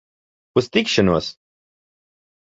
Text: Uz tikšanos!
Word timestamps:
Uz 0.61 0.65
tikšanos! 0.77 1.27